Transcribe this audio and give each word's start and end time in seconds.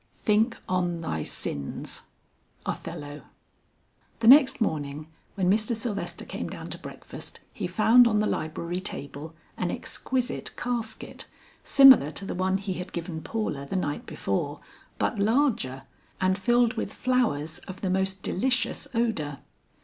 "Think 0.15 0.57
on 0.67 1.01
thy 1.01 1.21
sins." 1.23 2.05
OTHELLO. 2.65 3.21
The 4.19 4.27
next 4.27 4.59
morning 4.59 5.09
when 5.35 5.47
Mr. 5.47 5.75
Sylvester 5.75 6.25
came 6.25 6.49
down 6.49 6.71
to 6.71 6.79
breakfast, 6.79 7.39
he 7.53 7.67
found 7.67 8.07
on 8.07 8.17
the 8.19 8.25
library 8.25 8.79
table 8.81 9.35
an 9.57 9.69
exquisite 9.69 10.57
casket, 10.57 11.27
similar 11.63 12.09
to 12.09 12.25
the 12.25 12.33
one 12.33 12.57
he 12.57 12.73
had 12.73 12.93
given 12.93 13.21
Paula 13.21 13.67
the 13.67 13.75
night 13.75 14.07
before, 14.07 14.59
but 14.97 15.19
larger, 15.19 15.83
and 16.19 16.35
filled 16.35 16.73
with 16.73 16.91
flowers 16.91 17.59
of 17.67 17.81
the 17.81 17.89
most 17.91 18.23
delicious 18.23 18.87
odor. 18.95 19.37